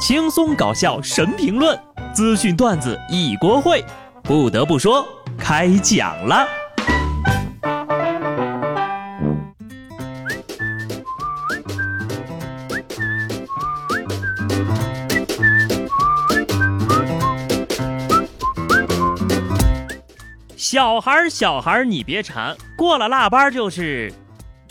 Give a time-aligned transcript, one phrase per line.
[0.00, 1.78] 轻松搞笑神评论，
[2.14, 3.84] 资讯段子一锅烩。
[4.22, 5.06] 不得不说，
[5.38, 6.48] 开讲了。
[20.56, 24.10] 小孩儿，小孩儿，你别馋，过了腊八就是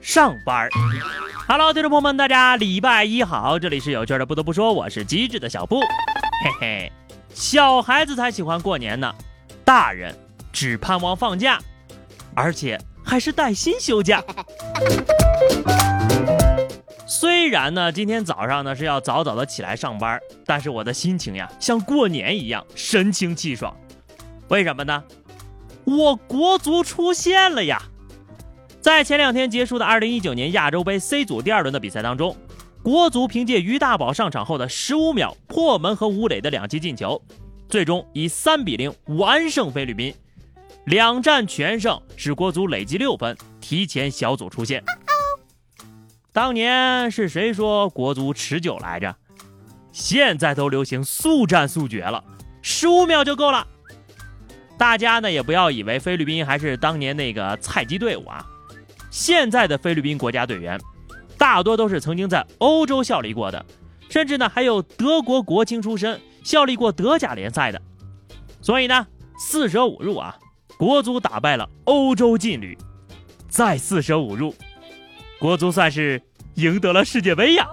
[0.00, 0.70] 上班儿。
[1.52, 4.24] Hello，听众朋友们，大家礼拜一好，这里是有趣的。
[4.24, 6.92] 不得不说，我是机智的小布，嘿嘿，
[7.34, 9.12] 小孩子才喜欢过年呢，
[9.64, 10.16] 大人
[10.52, 11.58] 只盼望放假，
[12.36, 14.22] 而且还是带薪休假。
[17.04, 23.76] 虽然呢，今天早上呢是要早早的起来上班，但是我的心情呀，像过年一样神清气爽。
[24.46, 25.02] 为什么呢？
[25.82, 27.82] 我国足出现了呀！
[28.80, 32.34] 在前两天结束的2019年亚洲杯 C 组第二轮的比赛当中，
[32.82, 37.20] 国足凭借于大宝上场后的15秒破门和吴磊的两记进球，
[37.68, 40.14] 最终以3比0完胜菲律宾，
[40.86, 44.82] 两战全胜，使国足累计六分，提前小组出线。
[46.32, 49.14] 当年是谁说国足持久来着？
[49.92, 52.24] 现在都流行速战速决了
[52.62, 53.66] ，15秒就够了。
[54.78, 58.46] 大家呢也不要以为菲律宾还是当年那个菜鸡队伍啊。
[59.10, 60.80] 现在的菲律宾国家队员，
[61.36, 63.64] 大多都是曾经在欧洲效力过的，
[64.08, 67.82] 甚至呢还有德国国青出身，效力过德甲联赛的。
[68.62, 69.06] 所以呢，
[69.38, 70.36] 四舍五入啊，
[70.78, 72.78] 国足打败了欧洲劲旅，
[73.48, 74.54] 再四舍五入，
[75.38, 76.22] 国足算是
[76.54, 77.68] 赢得了世界杯呀。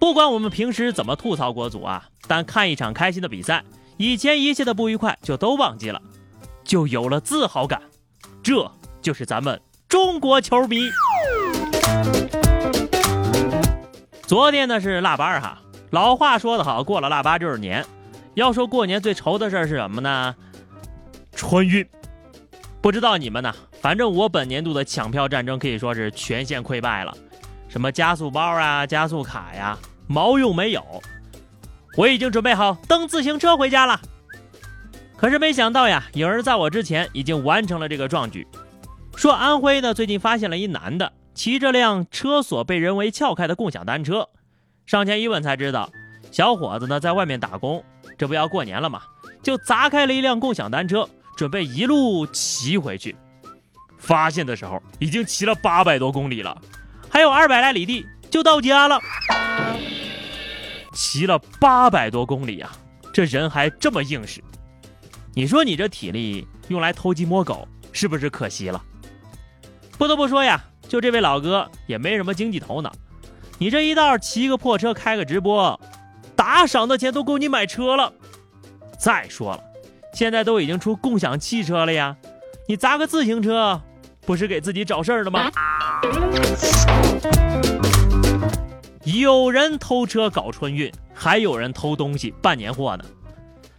[0.00, 3.62] 不管我们平时怎么吐槽国足啊，但看一场开心的比赛，
[3.98, 6.02] 以前一切的不愉快就都忘记了，
[6.64, 7.80] 就有了自豪感。
[8.42, 8.70] 这。
[9.04, 10.88] 就是咱们中国球迷。
[14.22, 15.60] 昨天呢是腊八哈，
[15.90, 17.84] 老话说得好，过了腊八就是年。
[18.32, 20.34] 要说过年最愁的事是什么呢？
[21.36, 21.86] 春运。
[22.80, 27.14] 不知道你们呢，反正我本年度的抢票战争可以说是全线溃败了。
[27.68, 30.82] 什么加速包啊、加速卡呀，毛用没有。
[31.98, 34.00] 我已经准备好蹬自行车回家了。
[35.14, 38.46] 可是没想到呀，有人在我之前已经完成了这个壮举。
[39.16, 44.28] 说安徽呢，最近发现了一男的骑着辆车锁被人为撬开的共享单车，
[44.86, 45.90] 上前一问才知道，
[46.30, 47.82] 小伙子呢在外面打工，
[48.18, 49.02] 这不要过年了嘛，
[49.42, 53.16] 就砸开了一辆共享单车，准备一路骑回去。
[53.98, 56.60] 发现的时候已经骑了八百多公里了，
[57.08, 59.00] 还有二百来里地就到家了。
[60.92, 62.70] 骑了八百多公里呀，
[63.12, 64.42] 这人还这么硬实，
[65.32, 68.82] 你说你这体力用来偷鸡摸狗是不是可惜了？
[69.96, 72.92] 不得不说呀，就这位老哥也没什么经济头脑。
[73.58, 75.78] 你这一道骑个破车开个直播，
[76.34, 78.12] 打赏的钱都够你买车了。
[78.98, 79.60] 再说了，
[80.12, 82.16] 现在都已经出共享汽车了呀，
[82.66, 83.80] 你砸个自行车，
[84.22, 85.50] 不是给自己找事儿了吗？
[89.04, 93.04] 有人偷车搞春运，还有人偷东西办年货呢。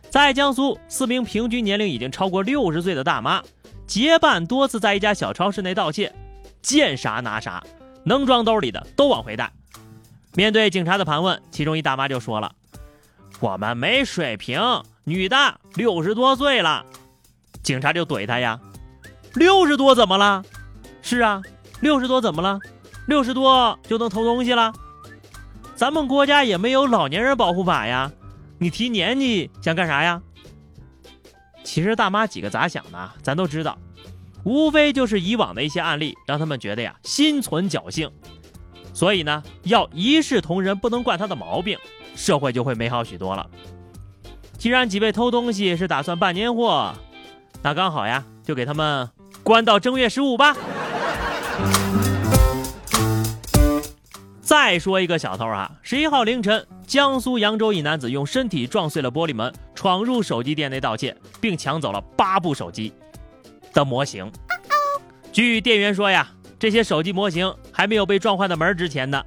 [0.09, 3.43] 在江苏，四名平均年龄已经超过六十岁的大妈。
[3.87, 6.13] 结伴多次在一家小超市内盗窃，
[6.61, 7.63] 见啥拿啥，
[8.03, 9.51] 能装兜里的都往回带。
[10.33, 12.53] 面对警察的盘问，其中一大妈就说了
[13.39, 14.59] ：“我们没水平，
[15.03, 16.85] 女的六十多岁了。”
[17.63, 18.59] 警察就怼他呀
[19.33, 20.43] ：“六十多怎么了？
[21.01, 21.41] 是啊，
[21.79, 22.59] 六十多怎么了？
[23.07, 24.73] 六十多就能偷东西了？
[25.75, 28.11] 咱们国家也没有老年人保护法呀，
[28.57, 30.21] 你提年纪想干啥呀？”
[31.65, 33.77] 其实大妈几个咋想的，咱都知道，
[34.45, 38.09] 无非就是以往的一些案例让他们觉得呀心存侥幸，
[38.93, 41.77] 所以呢要一视同仁，不能惯他的毛病，
[42.15, 43.49] 社会就会美好许多了。
[44.57, 46.93] 既然几位偷东西是打算办年货，
[47.61, 49.09] 那刚好呀，就给他们
[49.43, 50.55] 关到正月十五吧。
[54.39, 62.93] 再说一个小偷啊，十一号凌晨，江苏扬州一男子用身体撞碎了玻璃门，闯入手机店内盗窃，并抢走了八部手机
[63.73, 64.31] 的模型。
[65.31, 66.29] 据店员说呀，
[66.59, 69.23] 这些手机模型还没有被撞坏的门值钱呢。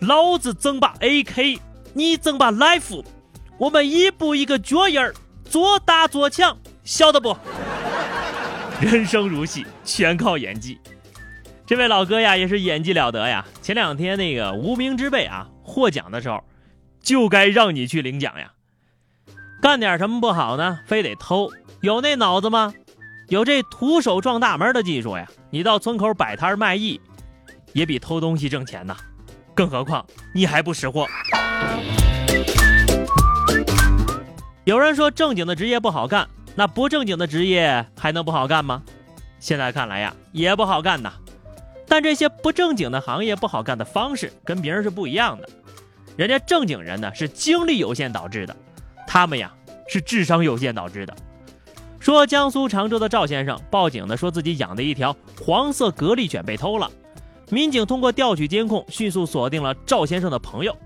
[0.00, 1.58] 老子整把 AK，
[1.94, 3.02] 你整把 Life，
[3.56, 5.14] 我们一步一个脚印儿，
[5.44, 7.36] 做大做强，晓得不？
[8.80, 10.78] 人生如戏，全靠演技。
[11.64, 13.44] 这位老哥呀，也是演技了得呀！
[13.62, 16.42] 前两天那个无名之辈啊获奖的时候，
[17.02, 18.50] 就该让你去领奖呀。
[19.60, 20.80] 干点什么不好呢？
[20.86, 21.50] 非得偷？
[21.82, 22.72] 有那脑子吗？
[23.28, 25.28] 有这徒手撞大门的技术呀？
[25.50, 26.98] 你到村口摆摊卖艺，
[27.74, 28.96] 也比偷东西挣钱呐。
[29.54, 31.06] 更何况你还不识货。
[34.64, 38.82] 有人说正经的职业不好干，那不正经的职业还能不好干吗？
[39.38, 41.12] 现在看来呀，也不好干呐。
[41.86, 45.48] 但这些不正经的行业不好干的方式跟别人是不一样的。
[46.16, 48.56] 人家正经人呢是精力有限导致的，
[49.06, 49.52] 他们呀
[49.88, 51.16] 是智商有限导致的。
[51.98, 56.90] 说江苏常州的赵先生报警的说自己养的一条黄色格力犬被偷了，
[57.50, 60.76] 民警通过调取监控，迅速锁定了赵先生的朋友。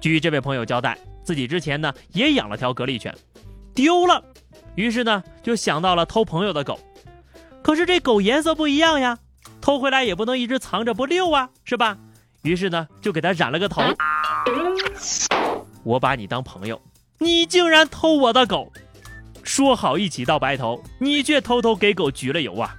[0.00, 0.98] 据这位朋友交代。
[1.24, 3.16] 自己之前呢也养了条格力犬，
[3.74, 4.22] 丢了，
[4.74, 6.78] 于是呢就想到了偷朋友的狗。
[7.62, 9.18] 可是这狗颜色不一样呀，
[9.64, 11.96] 偷回来也不能一直藏着不溜啊，是吧？
[12.42, 13.80] 于是呢就给他染了个头。
[15.82, 16.78] 我把你当朋友，
[17.16, 18.70] 你竟然偷我的狗！
[19.42, 22.76] 说好一起到白头，你却偷偷给狗焗了油啊！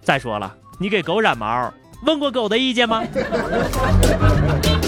[0.00, 1.70] 再说了，你给狗染毛，
[2.06, 3.04] 问过狗的意见吗？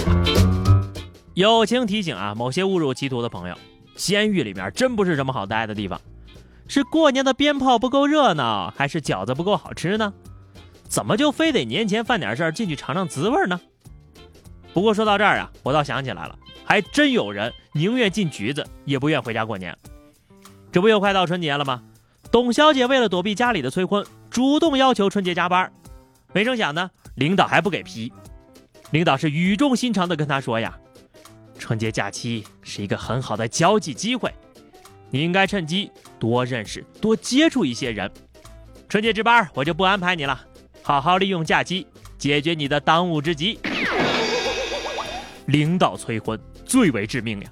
[1.36, 3.54] 友情提醒啊，某些误入歧途的朋友，
[3.94, 6.00] 监狱里面真不是什么好待的地方。
[6.66, 10.14] 是过年的鞭炮不够热闹，还是饺子不够好吃呢？
[10.88, 13.60] 怎么就非得年前犯点事儿进去尝尝滋味呢？
[14.72, 19.76] 不过说到这儿啊，我倒想起来了，还真有人宁愿进局子，也不愿回家过年。
[20.72, 21.82] 这不又快到春节了吗？
[22.30, 25.72] 董小姐为了躲避家里的催婚，主动要求春节加班，
[26.32, 28.12] 没成想呢，领导还不给批。
[28.90, 30.76] 领导是语重心长的跟她说呀。
[31.56, 34.34] 春节假期是一个很好的交际机会，
[35.10, 38.10] 你应该趁机多认识、多接触一些人。
[38.88, 40.44] 春节值班我就不安排你了，
[40.84, 41.86] 好好利用假期
[42.18, 43.58] 解决你的当务之急。
[45.46, 47.48] 领导催婚最为致命呀！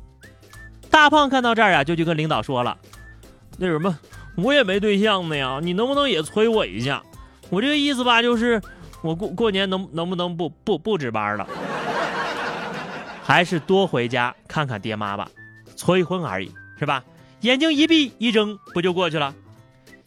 [0.91, 2.77] 大胖看到这儿啊，就去跟领导说了
[3.57, 3.99] ：“那什么，
[4.37, 7.03] 我也没对象呢呀，你能不能也催我一下？
[7.49, 8.61] 我这个意思吧，就是
[9.01, 11.49] 我过过年能能不能不不不值班了？”
[13.25, 15.27] 还是多回家看看爹妈吧，
[15.75, 17.03] 催婚而已，是吧？
[17.41, 19.35] 眼睛一闭一睁，不就过去了？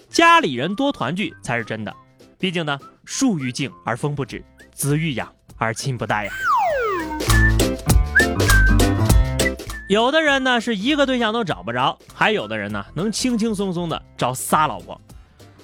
[0.09, 1.93] 家里人多团聚才是真的，
[2.37, 4.43] 毕竟呢，树欲静而风不止，
[4.73, 6.31] 子欲养而亲不待呀。
[9.87, 14.99] 有的人呢是一个对象都找不着，还有的人呢能轻轻松松的找仨老婆。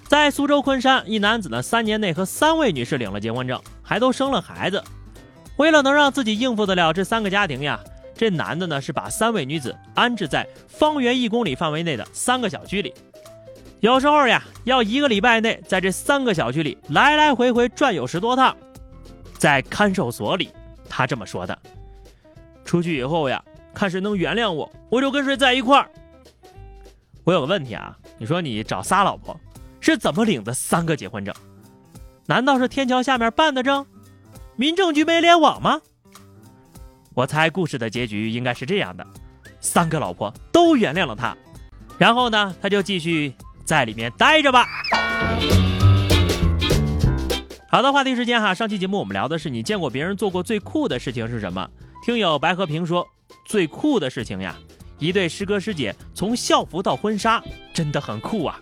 [0.07, 4.83] 在苏州昆山，一男子呢三年内和三位女士领了结婚证，还都生了孩子。
[5.57, 7.79] 为了能让自己应付得了这三个家庭呀，
[8.15, 12.93] 这男的呢是把三位女子安置在方圆一公里范围内的三个小区里，
[13.81, 18.55] 有时候呀要一个礼拜内在这三个小区里来来回回转悠十多趟。
[19.39, 20.49] 在看守所里，
[20.87, 21.57] 他这么说的
[22.63, 23.43] ：“出去以后呀，
[23.73, 25.89] 看谁能原谅我，我就跟谁在一块儿。”
[27.25, 29.35] 我有个问题啊，你说你找仨老婆
[29.79, 31.33] 是怎么领的三个结婚证？
[32.27, 33.83] 难道是天桥下面办的证？
[34.55, 35.81] 民政局没联网吗？
[37.15, 39.03] 我猜故事的结局应该是这样的：
[39.59, 41.35] 三个老婆都原谅了他，
[41.97, 43.33] 然后呢，他就继续
[43.65, 44.67] 在里面待着吧。
[47.69, 51.67] 好的，话题时间哈，上期节目我们聊的是你见过别人做过最酷的事情是什么？
[52.03, 53.07] 听友白和平说，
[53.45, 54.55] 最酷的事情呀，
[54.99, 57.41] 一对师哥师姐从校服到婚纱，
[57.73, 58.59] 真的很酷啊。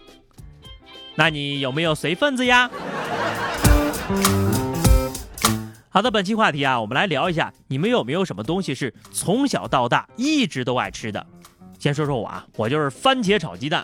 [1.15, 2.69] 那你有没有随份子呀？
[5.89, 11.25] 好的，本期话题啊，我们来聊一下，你们有没有什么东西是从小到大一直都爱吃的？
[11.79, 13.83] 先说说我啊，我就是番茄炒鸡蛋，